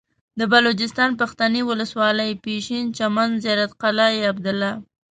[0.39, 4.73] د بلوچستان پښتنې ولسوالۍ پشين چمن زيارت قلعه عبدالله